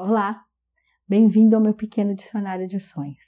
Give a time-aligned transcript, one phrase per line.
[0.00, 0.44] Olá,
[1.08, 3.26] bem-vindo ao meu pequeno dicionário de sonhos.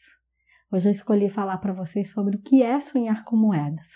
[0.70, 3.88] Hoje eu escolhi falar para vocês sobre o que é sonhar com moedas.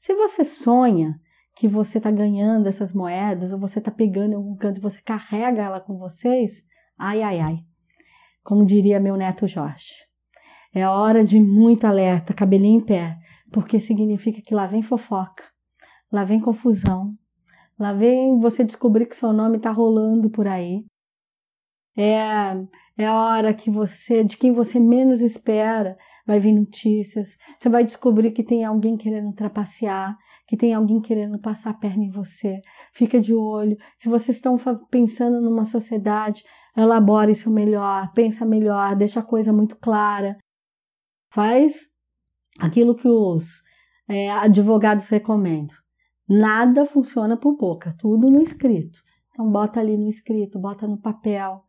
[0.00, 1.14] Se você sonha
[1.54, 5.00] que você está ganhando essas moedas, ou você está pegando em algum canto e você
[5.00, 6.60] carrega ela com vocês,
[6.98, 7.58] ai, ai, ai.
[8.42, 9.94] Como diria meu neto Jorge,
[10.74, 13.16] é hora de muito alerta, cabelinho em pé,
[13.52, 15.44] porque significa que lá vem fofoca,
[16.10, 17.14] lá vem confusão,
[17.78, 20.84] lá vem você descobrir que seu nome está rolando por aí
[22.00, 22.56] é,
[22.96, 27.36] é a hora que você, de quem você menos espera, vai vir notícias.
[27.58, 30.16] Você vai descobrir que tem alguém querendo trapacear,
[30.46, 32.60] que tem alguém querendo passar a perna em você.
[32.92, 33.76] Fica de olho.
[33.98, 34.56] Se vocês estão
[34.88, 36.44] pensando numa sociedade,
[36.76, 40.36] elabore isso melhor, pensa melhor, deixa a coisa muito clara.
[41.32, 41.74] Faz
[42.60, 43.44] aquilo que os
[44.08, 45.76] é, advogados recomendam.
[46.28, 49.00] Nada funciona por boca, tudo no escrito.
[49.32, 51.67] Então bota ali no escrito, bota no papel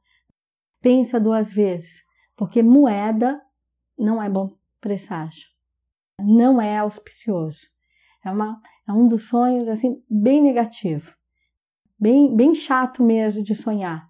[0.81, 2.03] pensa duas vezes,
[2.35, 3.41] porque moeda
[3.97, 5.47] não é bom presságio,
[6.19, 7.67] não é auspicioso.
[8.23, 11.13] É, uma, é um dos sonhos assim bem negativo,
[11.99, 14.09] bem, bem chato mesmo de sonhar,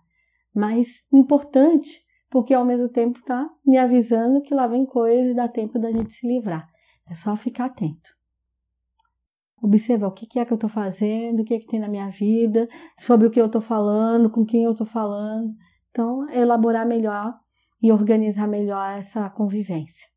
[0.54, 5.48] mas importante, porque ao mesmo tempo está me avisando que lá vem coisa e dá
[5.48, 6.70] tempo da gente se livrar.
[7.10, 8.20] É só ficar atento.
[9.62, 12.10] Observa o que é que eu estou fazendo, o que, é que tem na minha
[12.10, 15.54] vida, sobre o que eu estou falando, com quem eu estou falando.
[15.92, 17.34] Então, elaborar melhor
[17.82, 20.08] e organizar melhor essa convivência.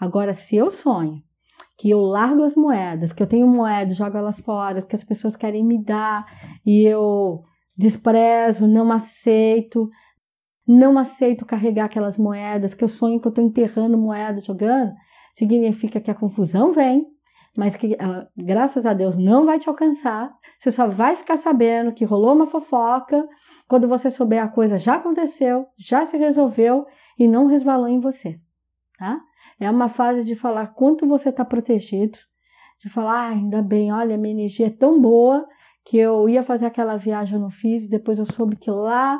[0.00, 1.22] Agora, se eu sonho
[1.78, 5.34] que eu largo as moedas, que eu tenho moedas, jogo elas fora, que as pessoas
[5.34, 6.24] querem me dar
[6.64, 7.42] e eu
[7.76, 9.90] desprezo, não aceito,
[10.66, 14.92] não aceito carregar aquelas moedas, que eu sonho que eu estou enterrando moedas, jogando,
[15.34, 17.06] significa que a confusão vem,
[17.56, 20.32] mas que ela, graças a Deus não vai te alcançar.
[20.58, 23.26] Você só vai ficar sabendo que rolou uma fofoca
[23.72, 26.86] quando você souber a coisa já aconteceu, já se resolveu
[27.18, 28.38] e não resvalou em você,
[28.98, 29.18] tá?
[29.58, 32.18] É uma fase de falar quanto você está protegido,
[32.82, 35.48] de falar, ah, ainda bem, olha, minha energia é tão boa
[35.86, 39.18] que eu ia fazer aquela viagem, eu não fiz, e depois eu soube que lá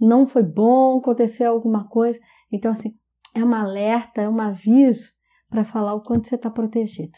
[0.00, 2.18] não foi bom, aconteceu alguma coisa.
[2.50, 2.96] Então, assim,
[3.32, 5.12] é um alerta, é um aviso
[5.48, 7.16] para falar o quanto você está protegido.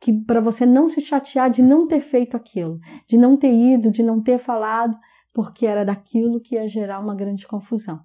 [0.00, 3.90] Que para você não se chatear de não ter feito aquilo, de não ter ido,
[3.90, 4.96] de não ter falado,
[5.32, 8.04] porque era daquilo que ia gerar uma grande confusão.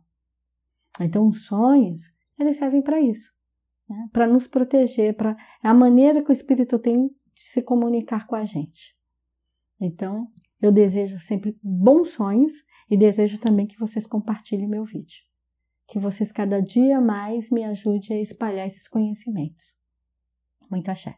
[0.99, 2.01] Então, os sonhos,
[2.39, 3.31] eles servem para isso,
[3.89, 4.09] né?
[4.11, 5.31] para nos proteger, para
[5.63, 8.95] é a maneira que o Espírito tem de se comunicar com a gente.
[9.79, 10.27] Então,
[10.61, 12.51] eu desejo sempre bons sonhos
[12.89, 15.21] e desejo também que vocês compartilhem meu vídeo.
[15.87, 19.77] Que vocês cada dia mais me ajudem a espalhar esses conhecimentos.
[20.69, 21.17] Muito axé.